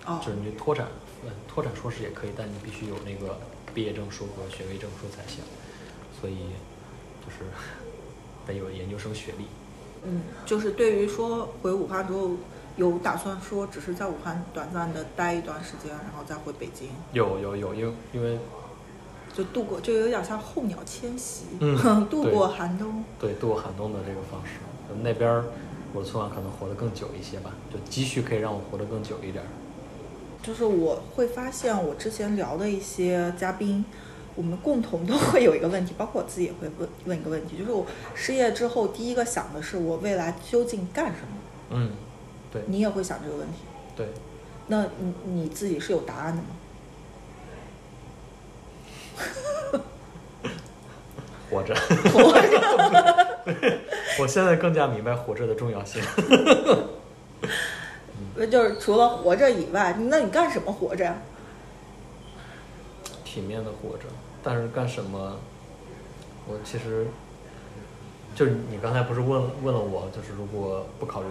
[0.06, 0.20] 哦。
[0.24, 0.88] 就是你脱产，
[1.26, 3.40] 嗯，脱产硕士也可以，但你必须有那个
[3.78, 5.44] 毕业证书和学位证书才行，
[6.20, 6.36] 所以
[7.24, 7.46] 就是
[8.48, 9.46] 得有研究生学历。
[10.04, 12.32] 嗯，就是对于说回武汉之后，
[12.76, 18.40] 有打算说只是在武汉短暂的待一段时间，然后再回北京，有有有，因为因为
[19.32, 21.78] 就度过，就有点像候鸟迁徙，嗯
[22.10, 23.04] 度过寒冬。
[23.20, 24.54] 对度过寒冬的这个方式，
[25.04, 25.44] 那边
[25.94, 29.48] 我的存款可能活得更久一些吧，就积蓄可以让我活得更久一点儿。
[30.48, 33.84] 就是我会发现，我之前聊的一些嘉宾，
[34.34, 41.28] 我们共同都会有一个问题，包括我自己也会问问一个问题，就是我失业之后第一个想的是我未来究竟干什么？
[41.72, 41.92] 嗯，
[42.50, 43.56] 对你也会想这个问题？
[43.94, 44.08] 对，
[44.68, 46.48] 那你你自己是有答案的吗？
[51.52, 51.76] 活着。
[52.14, 53.78] 活着，
[54.22, 56.02] 我现在更加明白活着的重要性。
[58.38, 61.16] 那就是除了活着以外，那你干什么活着呀？
[63.26, 64.04] 体面的活着，
[64.44, 65.36] 但是干什么？
[66.48, 67.06] 我其实
[68.36, 71.28] 就是你刚才不是问问了我，就是如果不考虑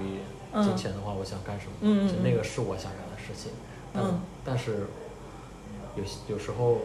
[0.63, 1.73] 金钱的话，我想干什么？
[1.81, 3.51] 嗯嗯嗯就那个是我想干的事情，
[3.93, 4.87] 但、嗯但是
[5.97, 6.83] 有有时候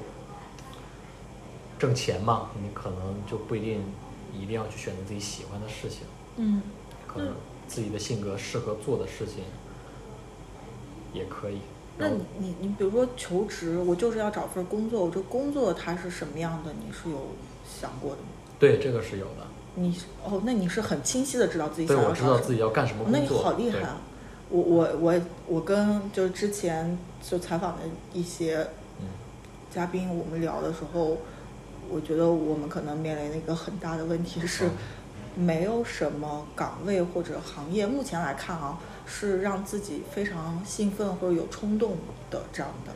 [1.78, 3.84] 挣钱嘛，你可能就不一定
[4.34, 6.00] 一定要去选择自己喜欢的事情，
[6.38, 6.62] 嗯
[7.06, 7.34] 可能
[7.68, 9.44] 自己的性格适合做的事情
[11.13, 11.60] 也可以。
[11.97, 16.71] 那你你你比如说求职，我就是要找份工作，我这工作它是什么样的？
[16.74, 17.17] 你是有
[17.80, 18.30] 想过的吗？
[18.58, 19.45] 对这个是有的，
[19.76, 23.97] 你哦，那你是很清晰的知道自己想要我知道自己找什么要干什么哦那你好厉害啊！
[24.50, 27.82] 我我我我跟就是之前就采访的
[28.13, 28.67] 一些
[29.00, 29.08] 嗯
[29.74, 31.17] 嘉宾，我们聊的时候，
[31.89, 34.69] 我觉得我们可能面临的一个很大的问题是，
[35.36, 41.98] 没有什么岗位或者行业，目前来看啊，是让自己非常兴奋或者有冲动
[42.30, 42.91] 的这样的。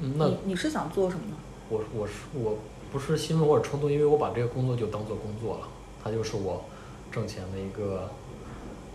[0.00, 1.36] 嗯，那你你是想做什么呢？
[1.68, 2.58] 我我是我
[2.90, 5.68] 不是兴奋或者冲动，因为我把这个工作就当做工作了，
[6.02, 6.64] 它就是我
[7.10, 8.10] 挣钱的一个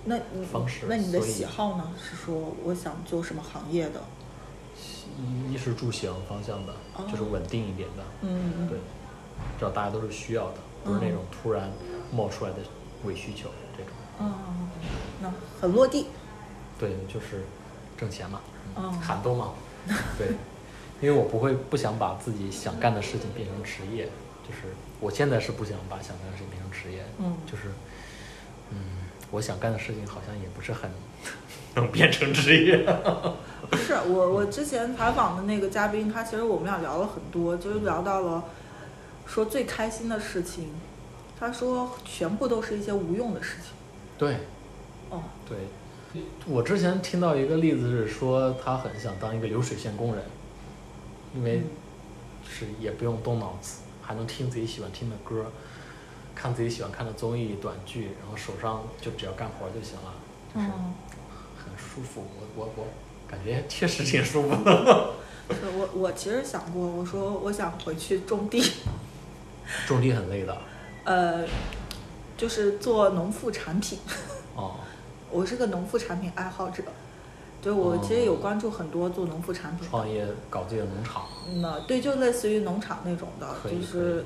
[0.06, 1.92] 那你方式那你的喜好呢？
[2.02, 4.02] 是说我想做什么行业的？
[5.20, 6.74] 衣衣食住行方向的，
[7.10, 8.04] 就是稳定一点的。
[8.22, 8.78] 嗯，对，
[9.58, 11.72] 知道大家都是需要的，不是那种突然
[12.12, 12.58] 冒出来的
[13.04, 13.92] 伪需求这种。
[14.20, 14.70] 嗯，
[15.22, 16.08] 那很落地。
[16.80, 17.44] 对，就是
[17.98, 18.42] 挣钱嘛，
[18.76, 19.52] 嗯寒冬嘛。
[20.18, 20.28] 对，
[21.02, 24.06] 因为我不会不想把自己想干的事情变成职业，
[24.44, 27.70] 就是我现在是不想把想干的事情变成职业，嗯就是
[28.72, 28.78] 嗯，
[29.32, 30.92] 我想干的事情好像也不是很
[31.76, 32.86] 能变成职业。
[33.70, 38.44] 不是我我之前采访的那个嘉宾，他其实我们俩聊了很多，就是聊到了
[39.26, 40.70] 说最开心的事情，
[41.40, 43.72] 他说全部都是一些无用的事情。
[44.18, 44.38] 对，
[45.10, 45.58] 哦，对，
[46.48, 50.24] 我之前听到一个例子是说，他很想当一个流水线工人，
[51.36, 51.64] 因为嗯
[52.50, 55.52] 是也不用动脑子，还能听自己喜欢听的歌，
[56.34, 60.14] 看自己喜欢看的综艺短剧，然后手上就只要干活就行了，
[60.56, 60.94] 就是嗯，
[61.58, 62.24] 很舒服。
[62.40, 62.88] 我我我
[63.30, 65.14] 感觉确实挺舒服的。
[65.50, 68.62] 是我我其实想过，我说我想回去种地，
[69.86, 70.58] 种地很累的
[71.08, 71.46] 呃，
[72.36, 73.98] 就是做农副产品。
[74.56, 74.76] 哦，
[75.32, 76.84] 我是个农副产品爱好者，
[77.62, 79.90] 对我其实有关注很多做农副产品的。
[79.90, 81.24] 创业搞自己的农场，
[81.62, 84.26] 那对，就类似于农场那种的，就是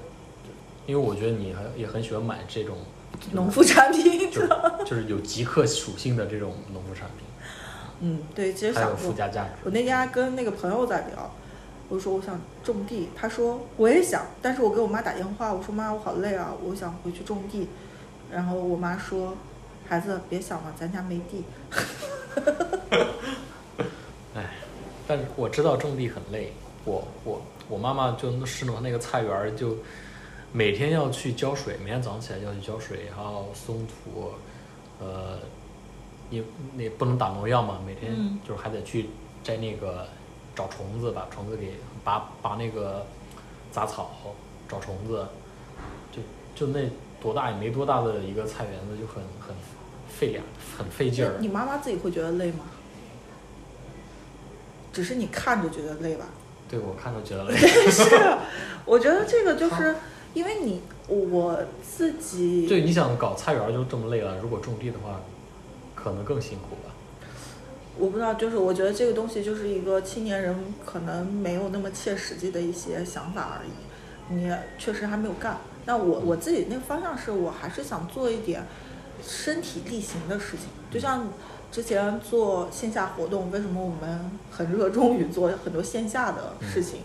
[0.88, 2.78] 因为我觉得你还也很喜欢买这种
[3.32, 4.32] 农副产品。
[4.34, 4.50] 就是
[4.86, 7.28] 就是有极客属性的这种农副产品，
[8.00, 9.12] 嗯，对，其实还有想过。
[9.12, 9.50] 附加价值。
[9.66, 11.32] 我那天还跟那个朋友在聊，
[11.92, 17.68] 我说我想种地，他说我也想，但是我给我妈打电话，我说妈，我好累啊，我想回去种地。
[18.32, 19.36] 然后我妈说，
[19.90, 21.44] 孩子别想了，咱家没地。
[24.34, 24.52] 哎，
[25.06, 26.54] 但是我知道种地很累。
[26.86, 29.76] 我我我妈妈就是弄那个菜园儿，就
[30.54, 34.32] 每天要去浇水，每天早上起来要去浇水，然后松土，
[35.02, 35.40] 呃，
[36.30, 36.42] 也
[36.74, 39.10] 那不能打农药嘛，每天嗯就是还得去
[39.44, 40.08] 摘那个
[40.56, 43.06] 找虫子，把虫子给拔拔那个
[43.72, 44.12] 杂草，
[44.68, 45.26] 找虫子，
[46.12, 46.22] 就
[46.54, 46.90] 就那
[47.22, 49.56] 多大也没多大的一个菜园子，就很很
[50.10, 50.44] 费脸，
[50.78, 51.36] 很费劲儿。
[51.40, 52.66] 你妈妈自己会觉得累吗？
[54.94, 56.26] 只是你看着觉得累吧？
[56.70, 57.58] 对我看着觉得累。
[57.90, 58.04] 是，
[58.86, 59.96] 我觉得这个就是
[60.34, 65.22] 因为你我自己对，你想搞菜园就这么累了，如果种地的话，
[65.96, 66.81] 可能更辛苦吧。
[68.02, 73.70] 我不知道，就是我觉得这个东西就是一个青年人可能没有那么切实际的一些想法而已。
[74.34, 75.58] 你确实还没有干。
[75.86, 78.64] 那我我自己那个方向是我还是想做一点
[79.24, 81.30] 身体力行的事情，就像
[81.72, 87.02] 之前做线下活动，为什么我们很热衷于做很多线下的事情？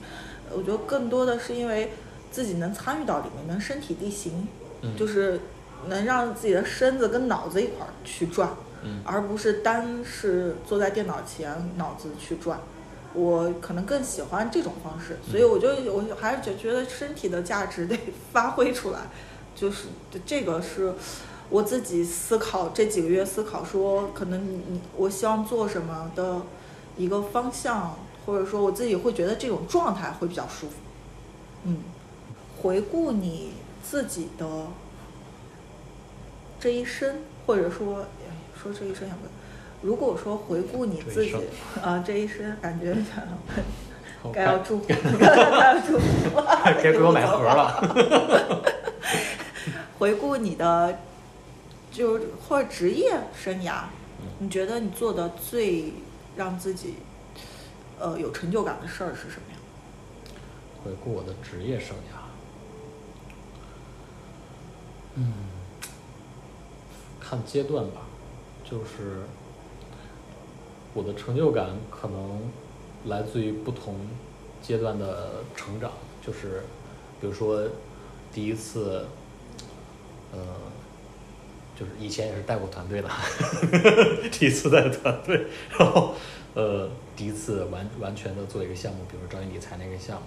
[0.51, 1.93] 我觉得更多的是因为
[2.31, 4.49] 自己能参与到里面，能身体力行，
[4.81, 5.41] 嗯，就是
[5.89, 8.49] 能让自己的身子跟脑子一块儿去转。
[8.87, 12.59] 嗯而不是单是坐在电脑前脑子去转。
[13.15, 17.99] 我可能更喜欢这种方式，所以我就我还是觉觉得身体的价值得
[18.31, 19.01] 发挥出来，
[19.55, 19.87] 就是
[20.27, 20.93] 这个是
[21.49, 26.43] 我自己思考这几个月思考说，可能你你我希望做什么的
[26.99, 27.97] 一个方向，
[28.27, 30.75] 或者说我自己会觉得这种状态会比较舒服。
[31.65, 31.79] 嗯，
[32.61, 34.67] 回顾你自己的
[36.61, 38.16] 这一生，或者说哎
[38.61, 41.35] 说这一生也不，如果说回顾你自己
[41.83, 42.97] 啊、这一生，感觉
[44.23, 44.87] 好该要祝福，
[45.19, 46.43] 该要祝福，
[46.83, 48.73] 该给我买盒了。
[49.99, 50.99] 回顾你的，
[51.91, 53.83] 就是或者职业生涯，
[54.21, 55.93] 嗯你觉得你做的最
[56.37, 56.97] 让自己
[57.99, 59.59] 呃有成就感的事儿是什么呀？
[60.85, 62.19] 回顾我的职业生涯，
[65.15, 65.33] 嗯，
[67.21, 68.03] 看阶段吧，
[68.69, 69.23] 就是
[70.93, 72.41] 我的成就感可能
[73.05, 73.95] 来自于不同
[74.61, 76.65] 阶段的成长，就是
[77.21, 77.63] 比如说
[78.33, 79.07] 第一次，
[80.33, 80.39] 呃，
[81.79, 83.09] 就是以前也是带过团队的，
[84.33, 86.15] 第一次带团队，然后
[86.55, 90.27] 呃，第一次完完全的做一个项目，比如专业理财那个项目，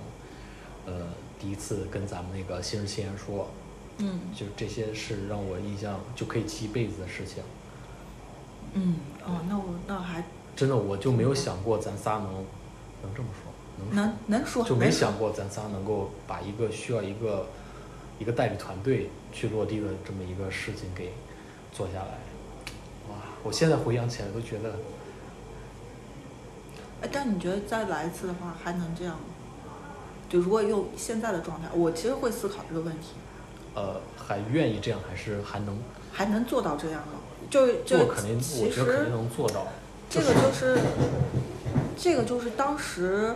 [0.85, 3.49] 呃，第一次跟咱们那个新人新人说，
[3.97, 7.43] 嗯就这些是让我印象就可以记一辈子的事情。
[8.73, 10.23] 嗯哦，那我那还
[10.55, 12.33] 真的，我就没有想过咱仨能
[13.01, 13.51] 能这么说，
[13.93, 17.47] 能能能说就没想过咱仨能够把一个需要一个
[18.19, 21.13] 一个代理团队去落地的这么一个事情给
[21.73, 22.17] 做下来。
[23.09, 24.75] 哇，我现在回想起来都觉得，
[27.01, 29.21] 哎，但你觉得再来一次的话，还能这样吗？
[30.29, 33.13] 就如果用现在的状态，我其实会思考这个问题，
[33.73, 35.77] 呃，还愿意这样，还是还能
[36.11, 37.13] 还能做到这样吗？
[37.49, 39.67] 就是就做，肯定，我其觉得肯定实能做到。
[40.09, 40.77] 这个就是，
[41.97, 43.35] 这个就是当时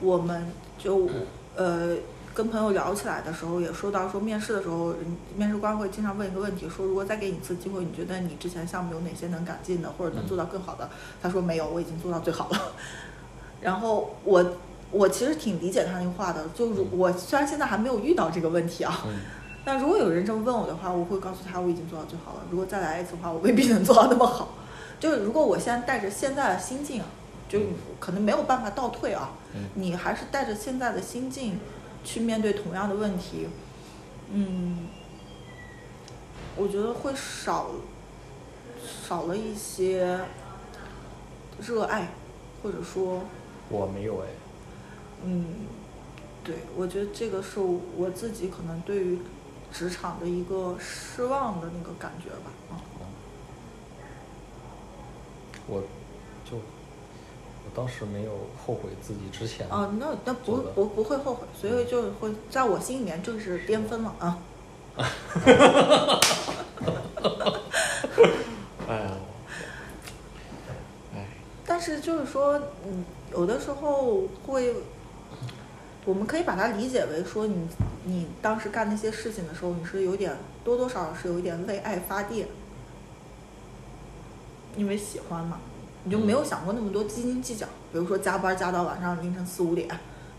[0.00, 0.46] 我们
[0.78, 1.08] 就
[1.56, 1.96] 呃
[2.34, 4.94] 跟朋友聊起来的时候，也说到说面试的时候，
[5.36, 10.88] 面试官会经常问一个问题，说如果再给你一次机会，你觉得你之前项目有哪些能改进的，或者能做到更好的？
[11.22, 12.72] 他说没有，我已经做到最好了。
[13.60, 14.44] 然后我
[14.90, 19.14] 我其实挺理解他那话的，就如我虽然现在还没有遇到这个问题啊，嗯，
[19.64, 22.40] 但如果有人这么问我的话，我会告诉他我已经做到最好了。
[22.50, 24.48] 如果再来一次的话，我未必能做到那么好。
[25.00, 27.06] 就是如果我现在带着现在的心境啊，
[27.48, 27.60] 就
[27.98, 31.58] 可能没有办法倒退啊，嗯你还是带着现在的心境
[32.04, 33.48] 去面对同样的问题，
[34.30, 34.86] 嗯，
[36.56, 37.70] 我觉得会少
[39.06, 40.20] 少了一些
[41.60, 42.08] 热爱，
[42.62, 43.22] 或者说
[43.68, 44.26] 我没有哎，
[45.24, 45.44] 嗯，
[46.42, 49.18] 对，我觉得这个是我自己可能对于
[49.76, 52.52] 职场的一个失望的那个感觉吧。
[52.70, 52.78] 啊、
[55.66, 55.82] 我
[56.48, 58.30] 就我当时没有
[58.64, 64.38] 后悔自己之前啊，那那不不不会后悔，所以就会在我心里面就是巅峰了啊。
[68.86, 69.10] 哎呀，
[71.16, 71.26] 哎，
[71.66, 74.76] 但是就是说，嗯，有的时候会，
[76.04, 77.66] 我们可以把它理解为说你
[78.04, 82.46] 你当时干那些事情的时候，你是有点多多少少是有一点为爱发电，
[84.76, 85.58] 因为喜欢嘛，
[86.04, 89.88] 你就没有想过那么多斤斤计较，比如说加班加到晚上凌晨四五点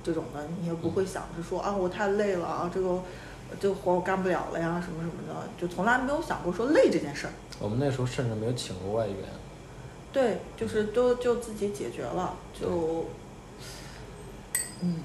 [0.03, 3.01] 这种的，你也不会想着说啊我太累了啊这个
[3.59, 7.33] 这个活我干不了了呀，什么什么的，就从来没有想过说累这件事儿。
[7.59, 9.17] 我们那时候甚至没有请过外援。
[10.11, 13.05] 对，就是都就自己解决了，就，
[14.79, 14.99] 嗯，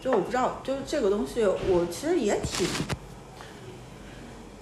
[0.00, 2.66] 就我不知道，就是这个东西，我其实也挺，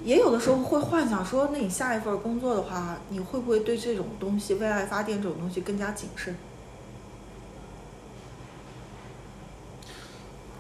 [0.03, 6.37] 也有的时候会幻想说，那你下一份工作的话，你会不会对这种东西，为爱发电这种东西更加谨慎？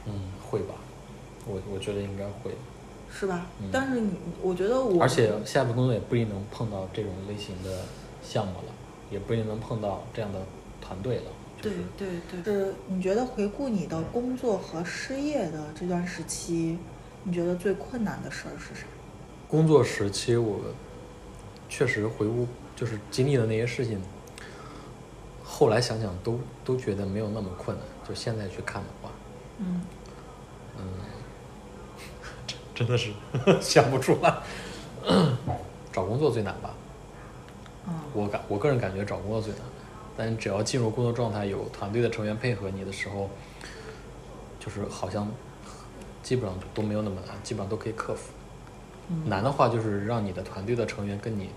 [0.04, 0.12] 嗯，
[0.50, 0.74] 会吧，
[1.46, 2.54] 我我觉得应该会。
[3.10, 3.46] 是吧？
[3.62, 4.10] 嗯但是你，
[4.42, 7.84] 我觉得我，而且下一份工作也不一定能碰到这种类型的
[8.22, 8.72] 项目了，
[9.10, 10.40] 也不一定能碰到这样的
[10.82, 11.22] 团队了。
[11.70, 12.08] 就对
[12.42, 16.78] 对对，是你觉得回顾你的工作和失业的这段时期，
[17.24, 18.86] 你觉得最困难的事儿是啥？
[19.48, 20.60] 工作时期，我
[21.68, 24.00] 确实回顾就是经历的那些事情，
[25.42, 27.84] 后来想想都都觉得没有那么困难。
[28.08, 29.10] 就现在去看的话，
[29.58, 29.80] 嗯。
[30.78, 30.84] 嗯，
[32.46, 33.12] 真 真的是
[33.60, 34.38] 想不出来。
[35.92, 36.74] 找工作最难吧？
[37.88, 39.62] 嗯我感我个人感觉找工作最难，
[40.16, 43.28] 但只要进入工作状态，有团队的成员配合你的时候，
[44.58, 45.30] 就是好像
[46.22, 48.32] 基本上都没有那么难，基本上都可以克服。
[49.08, 51.50] 嗯难的话就是让你的团队的成员跟你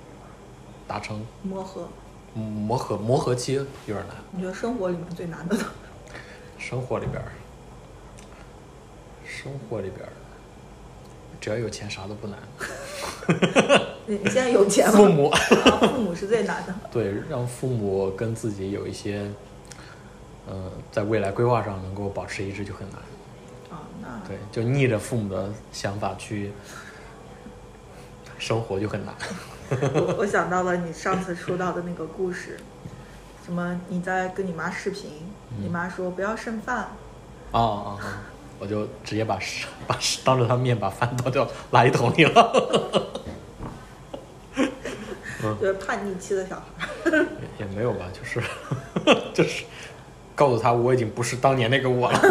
[0.88, 1.88] 达成磨合，
[2.36, 4.18] 嗯磨合磨合期有点难。
[4.32, 5.64] 你觉得生活里面最难的呢？
[6.60, 7.32] 生活里边儿，
[9.26, 10.12] 生活里边儿，
[11.42, 12.38] 只要有钱啥都不难。
[14.10, 14.94] 你你现在有钱吗？
[14.98, 15.40] 父母啊
[15.82, 16.74] 父母是最难的。
[16.92, 19.30] 对，让父母跟自己有一些，
[20.48, 22.98] 呃，在未来规划上能够保持一致就很难。
[23.70, 26.52] 啊，那对，就逆着父母的想法去
[28.40, 29.14] 生活就很难。
[29.94, 32.58] 我我想到了你上次说到的那个故事，
[33.46, 35.12] 什么你在跟你妈视频，
[35.60, 36.90] 你嗯妈说不要剩饭，
[37.52, 38.08] 哦哦哦！
[38.58, 39.96] 我就直接把食把
[40.26, 43.19] 当着她面把饭倒掉垃圾桶里了。
[45.60, 46.88] 就是叛逆期的小孩。
[47.12, 48.42] 也也没有吧，就是
[49.34, 49.64] 就是
[50.36, 52.20] 告诉他我已经不是当年那个我了。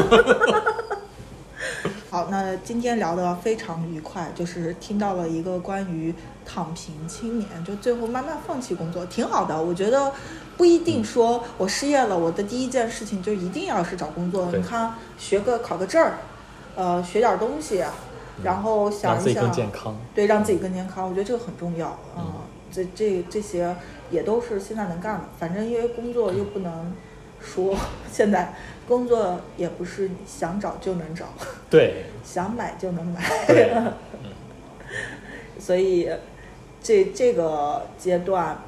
[2.11, 9.61] 好，那今天聊得非常愉快，就是听到了一个关于躺平青年，就最后慢慢放弃工作，挺好的。
[9.61, 10.11] 我觉得
[10.57, 14.47] 不一定说我失业了，我的第一件事情就一定要是找工作。
[14.47, 16.15] 你看，学个考个证儿，
[16.77, 17.85] 呃，学点东西，
[18.43, 19.95] 然后想让自己一想，更健康。
[20.15, 21.89] 对，让自己更健康，我觉得这个很重要。
[22.17, 22.33] 嗯嗯，
[22.73, 23.75] 这这这些
[24.11, 25.25] 也都是现在能干的。
[25.39, 26.93] 反正因为工作又不能
[27.41, 27.77] 说
[28.13, 28.55] 现在
[28.87, 31.27] 工作也不是你想找就能找。
[31.71, 33.21] 对 想买就能买。
[33.47, 33.71] 对，
[35.59, 36.11] 所以
[36.83, 38.59] 这这个阶段，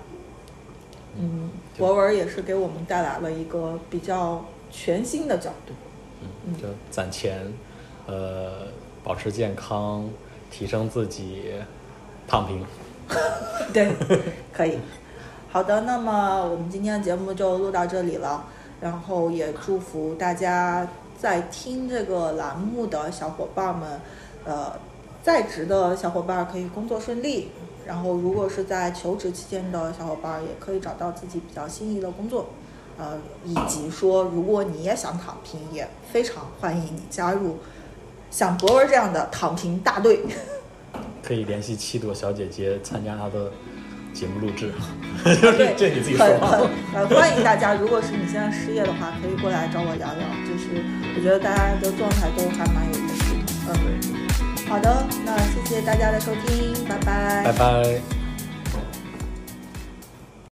[1.18, 5.72] 嗯，博文也是给我们带来了一个比较全新的角度。
[6.22, 7.53] 嗯，就攒钱，
[8.07, 8.66] 呃，
[9.03, 10.09] 保持健康，
[10.51, 11.55] 提升自己，
[12.28, 12.64] 躺平。
[13.72, 13.92] 对，
[14.52, 14.78] 可以。
[15.52, 18.44] 好的，那么我们今天的节目就录到这里了，
[18.80, 20.86] 然后也祝福大家
[21.20, 24.00] 在听这个栏目的小伙伴们，
[24.44, 24.72] 呃，
[25.24, 27.50] 在职的小伙伴可以工作顺利，
[27.84, 32.46] 然后如果是在求职期间的小伙伴，也可以找到自己比较心仪的工作，
[32.96, 37.58] 呃，以及说如果你也想躺平，也非常欢迎你加入
[38.30, 40.24] 像博文这样的躺平大队。
[41.22, 43.50] 可以联系七朵小姐姐参加她的
[44.12, 44.72] 节目录制。
[45.24, 46.26] 这， 这你自己说
[47.08, 50.26] 欢迎大家，如果是你现在失业的话，可以过来找我聊聊。
[50.46, 50.82] 就是
[51.16, 53.72] 我觉得大家的状态都还蛮有意思的。
[53.72, 54.00] 嗯，
[54.56, 58.19] 对，好的，那谢谢大家的收听，拜拜拜拜。